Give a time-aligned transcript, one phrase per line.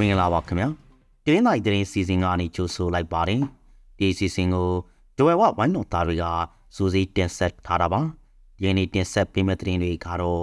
[0.00, 0.68] မင်္ဂလာပါခင်ဗျာ
[1.24, 3.40] တင်းတိုင်းတင်းစီစဉ်ကနေကြိုဆိုလိုက်ပါတယ်
[3.98, 4.70] ဒီစီစဉ်ကို
[5.18, 6.24] ဒွယ်ဝဝိုင်းတော်သားတွေက
[6.76, 8.00] စူးစီးတင်ဆက်ထားတာပါ
[8.60, 10.42] ဒီနေ့တင်ဆက်ပေးမယ့်သတင်းတွေကတော့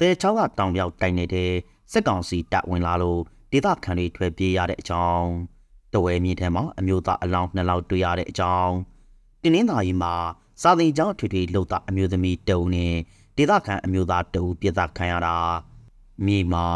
[0.00, 1.50] တဲချောင်းကတောင်ပြောက်တိုက်နေတဲ့
[1.92, 5.28] စက်ကောင်စီတပ်ဝင်လာလို့ဒေသခံတွေထွက်ပြေးရတဲ့အကြောင်း
[5.92, 8.74] တဝဲမြေထဲမှာအမျိုးသားအလောင်းနှစ်လောင်းတွေ့ရတဲ့အကြောင်း
[9.42, 10.14] တင်းနှင်းသားကြီးမှာ
[10.62, 12.94] စာသင်ကျောင်းထွေထွေလှုပ်တာအမျိုးသမီးတအုံနဲ့
[13.36, 15.36] ဒေသခံအမျိုးသားတအုံပြစ်ဒဏ်ခံရတာ
[16.26, 16.66] မြေမှာ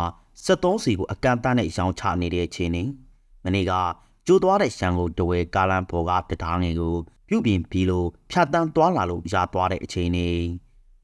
[0.46, 2.83] 73စီကိုအကန့်အသတ်နဲ့ရောင်းချနေတဲ့အချိန်နေ
[3.44, 3.72] မနေ့က
[4.27, 6.94] ကျိုးသွားတဲ့ရှမ်းကိုတဝဲကာလန်ဘော်ကတထားငယ်ကို
[7.28, 10.28] ပြုတ်ပြင်ပြီးလို့ဖြတ်တန်းသွားလာလို့ရသွားတဲ့အချိန်နေ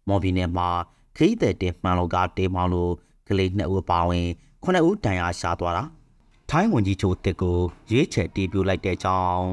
[0.08, 0.68] မော်ဘီနယ်မှာ
[1.16, 2.92] ခရီးသည်တင်မှန်လို့ကတေးမောင်းလို့
[3.28, 4.26] ကလေးနှစ်ဦးပါဝင်
[4.62, 5.84] ခုနှစ်ဦးတန်ရာရှာသွားတာ
[6.50, 7.58] ထိုင်းဝန်ကြီးချုပ်တစ်ကို
[7.90, 9.44] ရွေးချယ်တီးပြလိုက်တဲ့ကြောင်း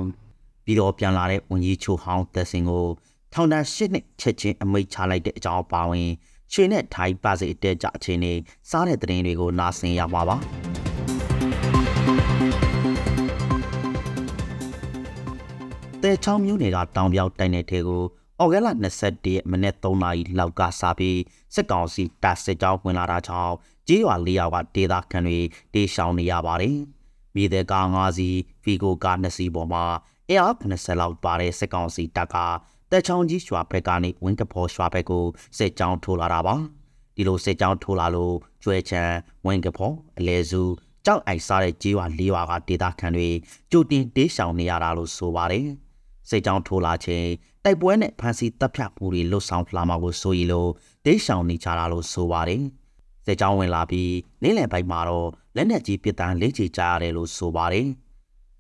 [0.66, 2.86] ပြီးတော့ပြန်လာတဲ့ဝန်ကြီးချုပ်ဟောင်းသက်စင်ကို
[3.34, 6.10] ထောင်ဒဏ်၈နှစ်ချက်ချင်းအမိန့်ချလိုက်တဲ့အကြောင်းပါဝင်
[6.54, 8.34] ရွှေနဲ့ထိုင်းပါစီအတဲကြအခြေအနေ
[8.70, 10.36] စားတဲ့သတင်းတွေကိုနားဆင်ရပါပါ
[16.04, 18.04] တဲချောင်းမျိုးတွေကတောင်ပြောက်တိုင်တဲ့ထဲကို
[18.40, 21.20] အော်ဂဲလာ21ရက်မနေ့3နာရီလောက်ကစပြီး
[21.56, 23.54] စစ်ကောင်စီတပ်စစ်ကြောင်းဝင်လာတာကြောင့်
[23.88, 25.40] ကြေးရွာ၄ရွာကဒေသခံတွေ
[25.74, 26.78] တေးရှောင်နေရပါတယ်။
[27.36, 29.84] မြေတဲ့ကား၅စီးဖီကိုကား၂စီးပေါ်မှာ
[30.30, 32.36] အင်အား90လောက်ပါတဲ့စစ်ကောင်စီတပ်က
[32.94, 35.26] တက်ချောင်းကြီးရွာဘက်ကနေဝင်းကဖော်ရွာဘက်ကို
[35.58, 36.56] စစ်ကြောင်းထိုးလာတာပါ
[37.16, 39.02] ဒီလိုစစ်ကြောင်းထိုးလာလို့ကျွဲချံ
[39.46, 40.62] ဝင်းကဖော်အလဲစု
[41.06, 43.30] ကြောက်အိုက်စားတဲ့ကြေးရွာလေးရွာကဒေသခံတွေ
[43.72, 45.68] ကြိုတင်တေးရှောင်နေရတာလို့ဆိုပါတယ်
[46.30, 47.28] စစ်ကြောင်းထိုးလာခြင်း
[47.64, 50.70] တိုက်ပွဲနဲ့ဖမ်းဆီးတပ်ဖြတ်မှုတွေလှုပ်ဆောင်လာမှာကိုဆိုရီလို့
[51.06, 52.64] တေးရှောင်နေကြတာလို့ဆိုပါတယ်
[53.26, 54.12] စစ်ကြောင်းဝင်လာပြီး
[54.44, 57.88] နေ့လယ်ပိုင်းမှာတော့လက်နက်ကြီးပစ်တန်းလေးချကြရတယ်လို့ဆိုပါတယ်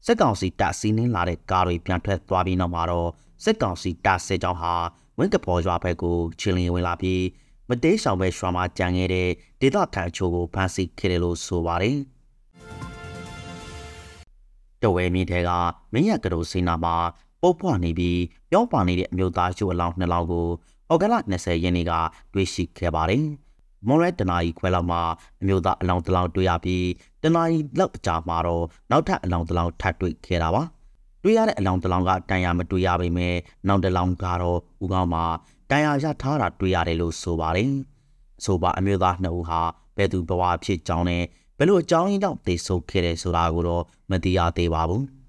[0.06, 3.10] စစ်ကောင်စီတပ်စီးနှင်းလာတဲ့ကားတွေပြန်ထွက်သွားပြီးနောက်မှာတော့
[3.44, 4.74] စစ်ကောင်စီတပ်စစ်ကြောင်းဟာ
[5.18, 7.24] ဝင်းကပေါ်ရွာဘက်ကိုချီလင်းဝင်လာပြီး
[7.70, 9.30] မတေးဆောင်ပဲရွာမှာကြံခဲ့တဲ့
[9.62, 11.98] ဒေသခံအချို့ကိုဖမ်းဆီးခဲ့တယ်လို့ဆိုပါတယ်
[14.82, 15.50] တဝဲမြင့်ထဲက
[15.94, 16.96] မင်းရကတော်စိနာမှာ
[17.42, 18.20] ပုတ်ဖွားနေပြီး
[18.52, 20.48] ပြောပါနေတဲ့အမျိုးသားချို့အလောင်းနှစ်လောင်းကို
[20.90, 21.94] အော်ဂလ20ရက်နေ့က
[22.34, 23.24] တွေ့ရှိခဲ့ပါတယ်
[23.88, 25.02] မွန်ရဲတနာကြီးခွဲလောက်မှာ
[25.42, 26.86] အမျိုးသားအလောင်းတစ်လောင်းတွေ့ရပြီး
[27.24, 30.64] တနာကြီးလောက်အကြာမှာတော့နောက်ထပ်အလောင်းတစ်လောင်းထပ်တွေ့ခဲ့တာပါ
[31.23, 33.35] တွေ့ရတဲ့အလောင်းတစ်လောင်းကတန်ရာမတွေ့ရပေမဲ့
[33.67, 35.25] နောက်တစ်လောင်းကတော့ဦးကောင်းမှာ
[35.69, 37.72] တန်ရာရထားတာတွေ့ရတယ်လို့ဆိုပါတယ်။
[38.45, 39.61] ဆိုပါအမျိုးသားနှစ်ဦးဟာ
[39.97, 41.23] ဘယ်သူဘဝဖြစ်ကြောင်းနဲ့
[41.57, 45.03] ဘယ်လိုအကြောင်းရင်းကြောင့်သေဆုံးခဲ့တယ်ဆိုတာကိုတော့မသိရသေးပါဘူး။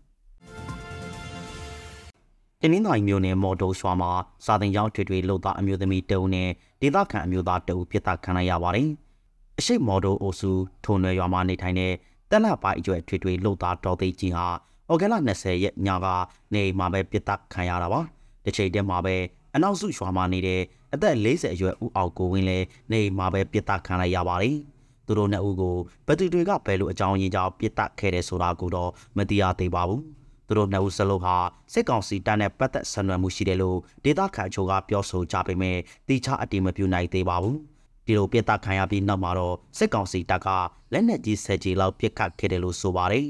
[2.61, 4.11] တင်းင်းတိုင်းမျိုးနယ်မော်တိုရွာမှာ
[4.45, 6.49] စာတင်ကျောင်းထွေထွေလှုပ်သားအမျိုးသမီးတအုပ်နဲ့
[6.81, 8.89] ဒေသခံအမျိုးသားတအုပ်ပြစ်ဒဏ်ခံလိုက်ရပါတယ်။
[9.59, 10.51] အရှိတ်မော်တိုအိုစု
[10.85, 11.93] ထုံရွယ်ရွာမှာနေထိုင်တဲ့
[12.31, 14.47] တက်လက်ပိုင်းအကျွဲထွေထွေလှုပ်သားတော်သိကြီးဟာ
[14.93, 16.07] ဩဂဲလ20ရက်ညက
[16.55, 18.01] နေမှာပဲပြစ်တက်ခံရတာပါ
[18.45, 19.17] တစ်ချိန်တည်းမှာပဲ
[19.55, 20.63] အနောက်စုရွာမှာနေတဲ့
[20.95, 24.57] အသက်40အရွယ်ဦးအောင်ကိုဝင်းလည်းနေမှာပဲပြစ်တက်ခံလိုက်ရပါတယ်
[25.07, 30.03] သူတို့နှစ်ဦးကိုဘသူတွေကဘယ်လိုအကြောင်းရင်းကြောင့်ပြစ်တက်ခဲ့တယ်ဆိုတာကိုတော့မသိရသေးပါဘူး
[30.47, 31.37] သူတို့နှစ်ဦးစလုံးဟာ
[31.73, 35.77] စစ်ကောင်စီတပ်နဲ့ပတ်သက်ဆံနွယ်မှုရှိတယ်လို့ဒေသခံချို့ကပြောဆိုကြပေမဲ့
[36.09, 37.59] တိကျအတိမပြုနိုင်သေးပါဘူး
[38.07, 40.49] ဒီလိုပြစ်တက်ခံရပြီးနောက်မှာတော့စစ်ကောင်စီတပ်က
[40.93, 43.27] လက်နက်ကြီးဆယ်ကြီးလောက်ပစ်ခတ်ခဲ့တယ်လို့ဆိုပါတယ်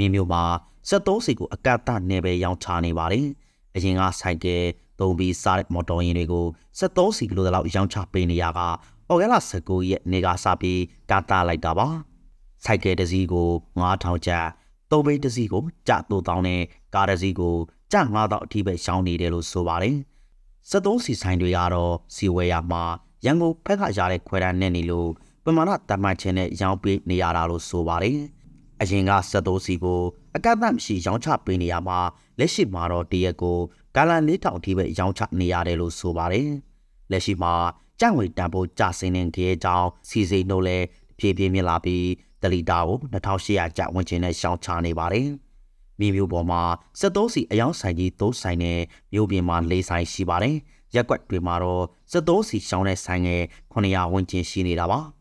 [0.00, 0.42] မြင်းမျိုးမှာ
[0.88, 3.26] 73စီကိုအကန့်အသတ်နဲ့ပဲရောင်းချနေပါတယ်။
[3.76, 4.62] အရင်ကဆိုင်ကယ်
[5.00, 6.46] သုံးပြီးစားတဲ့မော်တော်ယာဉ်တွေကို
[6.78, 8.60] 73စီကလိုတလောက်ရောင်းချပေးနေရက
[9.08, 10.80] အော်ဂဲလာ19ရက်နေကစပြီး
[11.10, 11.86] ကာတာလိုက်တာပါ။
[12.64, 13.48] ဆိုင်ကယ်တစ်စီးကို
[13.80, 14.46] 9000ကျပ်
[14.90, 16.62] သုံးဘိတ်တစ်စီးကိုကျ3000နဲ့
[16.94, 17.56] ကားတစ်စီးကို
[17.92, 19.96] ကျ9000အထိပဲရှောင်းနေတယ်လို့ဆိုပါတယ်။
[20.70, 22.82] 73စီဆိုင်တွေကတော့စီဝဲရမှာ
[23.24, 25.10] ရန်ကုန်ဖက်ကရတဲ့ခွဲတန်းနဲ့နေလို့
[25.44, 28.18] ပမာဏတတ်မှတ်ခြင်းနဲ့ရောင်းပေးနေရတာလို့ဆိုပါတယ်။
[28.80, 30.02] အရင်ကဆက်သိုးစီကို
[30.36, 31.98] အကန့်အသတ်မရှိရောင်းချပေးနေရမှာ
[32.38, 33.58] လက်ရှိမှာတော့တရက်ကို
[33.96, 36.48] ကာလန်လေးထောင်အထိပဲရောင်းချနေရတယ်လို့ဆိုပါတယ်။
[37.10, 37.54] လက်ရှိမှာ
[38.00, 40.78] ကြံ့ဝေတန်ဖိုးကျဆင်းနေတဲ့ကြောင်းစီစိနှုတ်လဲ
[41.18, 42.06] ဖြည်းဖြည်းမြင့်လာပြီး
[42.42, 45.28] တလီတာကို2800ကျပ်ဝန်းကျင်နဲ့ရှောင်းချနေပါတယ်။
[45.98, 46.62] မြေမျိုးပေါ်မှာ
[47.00, 48.80] စက်သုံးစီအယောင်ဆိုင်ကြီးသုံးဆိုင်နဲ့
[49.12, 50.56] မြို့ပြင်မှာ၄ဆိုင်ရှိပါတယ်။
[50.94, 53.42] ရက်ွက်တွေမှာတော့စက်သုံးစီရှောင်းတဲ့ဆိုင်ငယ်
[53.72, 55.00] 900ဝန်းကျင်ရှိနေတာပါ။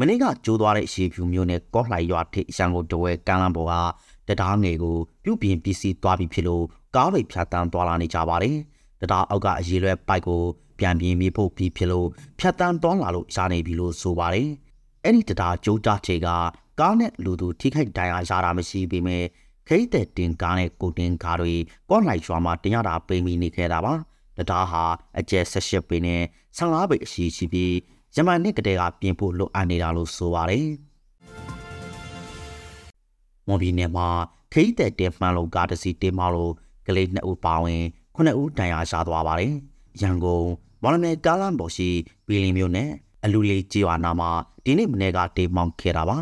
[0.00, 6.64] မနေ့ကကျိုးသွားတဲ့ရေဖြူမျိုးနဲ့ကော့လှိုင်ရွာထိပ်ရန်ကုန်တဝဲကမ်းလမ်းပေါ်ကတရားငယ်ကိုပြုတ်ပြင်ပစ္စည်းသွားပြီးဖြစ်လို့
[6.94, 8.56] ကားတွေဖြတ်တန်းသွားလာနေကြပါတယ်။
[9.00, 10.40] တရားအောက်ကအရေးလွဲပိုက်ကို
[10.78, 12.08] ပြန်ပြင်းမိဖို့ပြီးဖြစ်လို့
[12.38, 14.48] ဖြတ်တန်းသွားလာလို့ရနေပြီလို့ဆိုပါတယ်။
[15.04, 16.28] အဲ့ဒီတရားကျိုးကြချေက
[16.80, 19.24] ကားနဲ့လူသူထိခိုက်ဒဏ်ရာရတာမရှိပေမဲ့
[19.68, 21.54] ခိတ်တဲ့တင်ကားနဲ့ကိုတင်ကားတွေ
[21.90, 23.94] ကော့လှိုင်ရွာမှာတင်ရတာပိန်ပြီးနေခဲ့တာပါ။
[24.38, 24.84] တရားဟာ
[25.18, 26.22] အကျဲ18ပေနဲ့
[26.58, 27.72] 15ပေအရှိရှိပြီး
[28.16, 30.66] ယမန်နှစ်ကတည်းကပြင်ဖို့လိုအပ်နေတာလို့ဆိုပါတယ်။
[33.46, 34.08] မွန်ပြည်နယ်မှာ
[34.52, 36.52] ခိတ်တဲ့တဲမှန်လုံးကားတစ်စီးတင်မလို့
[36.86, 37.82] ကလေးနှစ်ဦးပါဝင်
[38.14, 39.52] ခုနှစ်ဦးတန်ရာရှာသွားပါတယ်။
[40.02, 40.46] ရန်ကုန်
[40.82, 41.88] မော်လမြိုင်ကားလမ်းပေါ်ရှိ
[42.26, 42.90] ဘီလီမျိုးနဲ့
[43.24, 44.30] အလူလေးကြေးရွာနာမှာ
[44.64, 46.18] ဒီနေ့မနေ့ကတေးမောင်းခဲ့တာပါ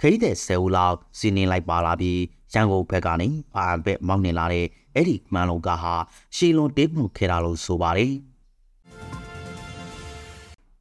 [0.00, 2.20] ခရီးတဲ့ဆယ်ဦးလောက်စီးနေလိုက်ပါလာပြီး
[2.54, 5.94] ရန်ကုန်ဘက်ကနေအာဘက်မောင်းနေလာတဲ့အဲ့ဒီမှန်လုံးကဟာ
[6.36, 8.12] ရှီလွန်တေးမှုခဲ့တာလို့ဆိုပါတယ်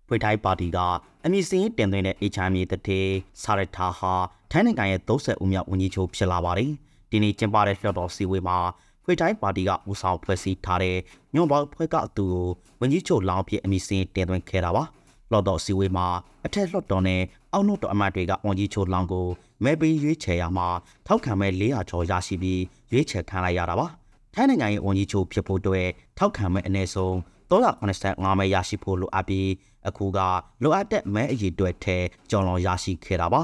[0.09, 0.77] ဖွေထိုင်းပါတီက
[1.25, 3.01] အမည်စင်းတင်သွင်းတဲ့ HMA တတိ
[3.41, 4.13] စာရထာဟာ
[4.51, 6.71] ထိုင်းနိုင်ငံရဲ့30ဦးမြောက်ဝန်ကြီးချုပ်ဖြစ်လာပါတယ်
[7.11, 8.57] ဒီနေ့ကျင်းပတဲ့လွှတ်တော်စည်းဝေးမှာ
[9.03, 10.97] ဖွေတိုင်းပါတီကဦးဆောင်ဖွဲ့စည်းထားတဲ့
[11.33, 12.47] ညွန့်ပေါင်းဖွဲ့ကအတူကို
[12.79, 14.83] ဝန်ကြီးချုပ်လောင်းဖြစ်အမည်စင်းတင်သွင်းခဲ့တာပါ
[15.31, 16.07] လွှတ်တော်စည်းဝေးမှာ
[16.45, 17.21] အထက်လွှတ်တော်နဲ့
[17.53, 19.27] အောက်လွှတ်တော်အမတ်တွေကဝန်ကြီးချုပ်လောင်းကို
[19.63, 20.67] မဲပေးရွေးချယ်ရမှာ
[21.07, 22.61] ထောက်ခံမဲ့400ကျော်ရရှိပြီး
[22.91, 23.87] ရွေးချယ်ခံလိုက်ရတာပါ
[24.33, 27.15] ထိုင်းနိုင်ငံရဲ့ဝန်ကြီးချုပ်ဖြစ်ဖို့အတွက်ထောက်ခံမဲ့အနည်းဆုံး
[27.51, 29.47] 385မဲရရှိဖို့လိုအပ်ပြီး
[29.87, 30.19] အခုက
[30.63, 31.97] လိုအပ်တဲ့မဲအရေးအတွက်ထဲ
[32.29, 33.41] ကြော်လွန်ရရှိခဲ့တာပါ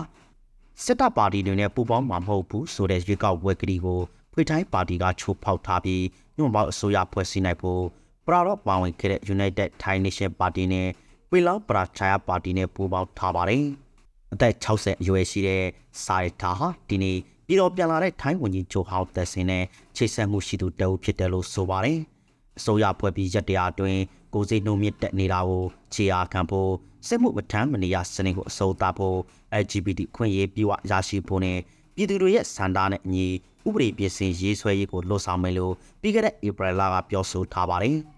[0.84, 4.00] စစ်တပ်ပါတီတွေနဲ့ပူးပေါင်းမှာမဟုတ်ဘူးဆိုတဲ့ရွေးကောက်ပွဲကတိကို
[4.34, 6.04] ဖွေထိုင်းပါတီကချိုးဖောက်ထားပြီး
[6.38, 7.82] ညွန့်ပေါင်းအစိုးရဖွဲ့စည်းနိုင်ဖို့
[8.26, 10.88] ပရာတော့ပါဝင်ခဲ့တဲ့ United Thai Nation Party နဲ့
[11.30, 13.64] ပီလောင်ပရာချာယာပါတီနဲ့ပူးပေါင်းထားပါတယ်။
[14.34, 15.64] အသက်60အရွယ်ရှိတဲ့
[16.04, 17.18] စာရတာဟာဒီနေ့
[17.48, 19.64] ပြည်တော်ပြန်လာတဲ့ထိုင်းဝန်ကြီးချုပ်ဟောင်းသက်စင်နဲ့
[19.96, 22.00] ချိတ်ဆက်မှုရှိသူတအုပ်ဖြစ်တယ်လို့ဆိုပါတယ်။
[22.58, 24.02] အစိုးရဖွဲ့ပြီးရက်တရာအတွင်း
[24.34, 25.64] ကိုစိနှုံမြင့်တက်နေတာကို
[25.94, 26.72] ခြေအားခံဖို့
[27.08, 29.18] စစ်မှုမထမ်းမနေရစနစ်ကိုအစိုးသားဖို့
[29.62, 31.58] LGBT ခွင့်ရေးပြည့်ဝရရှိဖို့နဲ့
[31.96, 33.28] ပြည်သူတွေရဲ့စံတာနဲ့အညီ
[33.68, 37.98] ဥပဒေပြင်ဆင်ရေးဆွဲရေးကိုလှုံ့ဆော်မယ်လို့ပြီးခဲ့တဲ့ဧပြီလကပြောဆိုထားပါတယ်။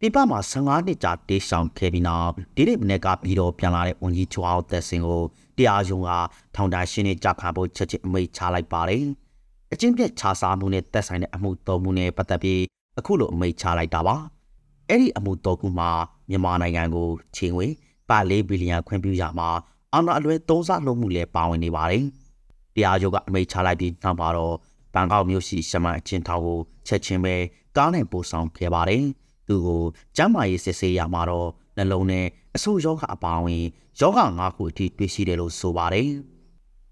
[0.00, 5.22] ပြပမှာ15နှစ်ကြာတေးဆောင်ခဲ့ပြီးနောက်ဒီနေ့မနေ့ကပြီးတော့ပြန်လာတဲ့ဝန်ကြီးချွားသက်စင်ကို
[5.56, 6.10] တရားရုံးက
[6.54, 9.04] ထောင်ဒဏ်ရှင်းနေကြခံဖို့ချက်ချင်းအမိန့်ချလိုက်ပါတယ်။
[9.72, 12.62] အချင်းပြက်ခြားစားမှုနဲ့တက်ဆိုင်တဲ့အမှုသုံးမှုနဲ့ပတ်သက်ပြီး
[12.98, 14.16] အခုလိုအမိန့်ချလိုက်တာပါ။
[14.88, 15.90] အဲ့ဒီအမှုတော်ကူမှာ
[16.30, 17.66] မြန်မာနိုင်ငံကိုချိန်ဝေ
[18.08, 19.48] ပါ၄ဘီလီယံခွင့်ပြုရမှာ
[19.92, 22.04] အာဏာအလွဲသုံးစားလုပ်မှုလည်းပါဝင်နေပါတယ်။
[22.74, 24.54] တရားရုံးကအမိန့်ချလိုက်ပြီးနောက်မှာတော့
[24.94, 27.34] ဘန်ကောက်မြို့ရှိရှမန်အချင်းထောင်ကိုချက်ချင်းပဲ
[27.76, 29.04] ကားနဲ့ပို့ဆောင်ခဲ့ပါတယ်။
[29.48, 29.82] သူကို
[30.16, 32.26] ကျမ်းမာရေးစစ်ဆေးရမှာတော့နှလုံးနဲ့
[32.56, 33.64] အဆိုးယောဂအပါအဝင်
[34.00, 36.08] ယောဂ၅ခုအထိတွေ့ရှိတယ်လို့ဆိုပါတယ်။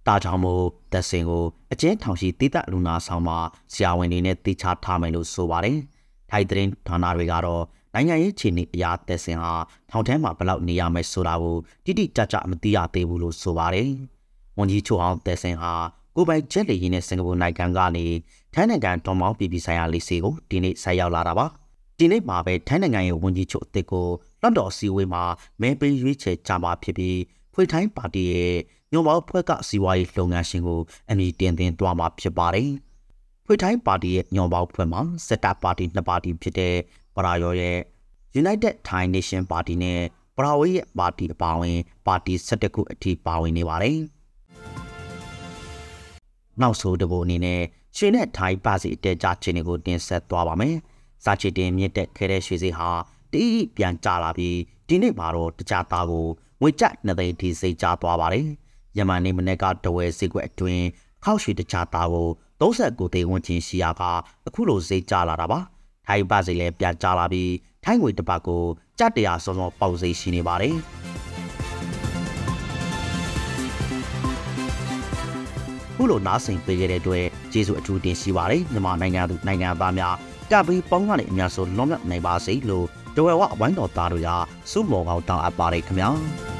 [0.06, 3.38] တာကြောင့်မို့တက်စင်ကိုအကျဉ်းထောင်ရှိတိတလူနာဆောင်မှာ
[3.72, 5.78] ဆရာဝန်တွေနဲ့တိချထားမယ်လို့ဆိုပါတယ်။
[6.30, 7.62] ထိုက်တဲ့ဌာနတွေကတော့
[7.94, 9.52] နိုင်ငံရေးခြေနေအရာတက်စင်ဟာ
[9.90, 13.88] ထောင်ထဲမှာဘယ်လောက်နေရမယ်ဆိုတာကိုတိတိကျကျမသိရသေးဘူးလို့ဆိုပါတယ်။
[14.58, 15.72] ဝန်ကြီးချုပ်အောင်တက်စင်ဟာ
[16.16, 18.06] ကိုပိုင်ဂျက်လီရင်နဲ့စင်ကာပူနိုင်ငံကနေ
[18.54, 21.46] ထိုင်းနိုင်ငံတော်မောင်းပြည်ပြည်ဆိုင်ရာလေးစီကိုဒီနေ့ဆက်ရောက်လာတာပါ။
[21.98, 24.06] ဒီနေ့မှာပဲထိုင်းနိုင်ငံရဲ့ဝန်ကြီးချုပ်အသစ်ကို
[24.40, 25.24] လွှတ်တော်စည်းဝေးမှာ
[25.60, 27.18] မဲပေးရွေးချယ်ကြမှာဖြစ်ပြီး
[27.52, 28.54] ဖွေထိုင်းပါတီရဲ့
[28.94, 32.70] ညွန်ပေါင်းဖွဲ့ကစီဝါရေးလုပ်ငန်းရှင်ကိုအမည်တင်သွင်းသွားမှာဖြစ်ပါတယ်။
[33.44, 36.74] ဖွေထိုင်းပါတီရဲ့ညွန်ပေါင်းဖွဲ့မှာစစ်တပ်ပါတီနှစ်ပါတီဖြစ်တဲ့
[37.14, 37.76] ပရာရော်ရဲ့
[38.40, 40.00] United Thai Nation Party နဲ့
[40.36, 43.98] ပရာဝေးရဲ့ပါတီအပါအဝင် ပါတီ17ခုအထိပါဝင်နေပါတယ်။
[46.60, 47.60] နောက်ဆိုတဘိုအနေနဲ့
[47.96, 50.74] ရွှေနဲ့ထိုင်းပါစီအတဲကြခြင်းတွေကိုတင်ဆက်သွားပါမယ်။
[51.24, 52.90] စာချစ်တင်မြင့်တက်ခဲ့တဲ့ရွှေစီဟာ
[53.32, 54.58] တီးပြန်ကြလာပြီး
[54.88, 56.26] ဒီနေ့မှာတော့တကြသားကို
[56.60, 58.48] ငွေကြနှစ်သိန်းထိစိတ်ကြသွားပါတယ်။
[58.98, 60.84] ယမန်နေ့မနေ့ကတဝဲစိတ်ကွက်အတွင်း
[61.24, 62.28] ခောက်ရွှေတကြသားကို
[62.60, 64.02] 39သိန်းဝန်းကျင်ရှိရာက
[64.46, 65.58] အခုလိုစိတ်ကြလာတာပါ။
[66.06, 67.52] ထိုင်းပါစီလည်းပြန်ကြလာပြီး
[67.84, 68.62] ထိုင်းငွေတစ်ပတ်ကို
[68.98, 70.76] ကြက်တရာစောစောပေါက်စိတ်ရှိနေပါတယ်။
[75.96, 80.14] ခုလိုနားဆင်ပေးခဲ့တဲ့အတွက်ကျေးဇူးအထူးတင်ရှိပါတယ်မြန်မာနိုင်ငံသူနိုင်ငံသားများ
[80.50, 82.86] ကပ်ပြီးပေါင်းကနေအများဆုံးလွန်မြောက်နိုင်ပါစေလို့
[83.16, 84.36] တဝဲဝဝိုင်းတော်သားတို့ရာ
[84.70, 86.53] စုမော်ကောင်းတောင်းအပ်ပါတယ်ခင်ဗျာ